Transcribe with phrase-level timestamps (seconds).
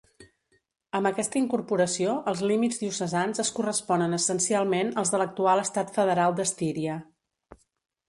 [0.99, 7.01] Amb aquesta incorporació, els límits diocesans es corresponen essencialment als de l'actual estat federal d'Estíria.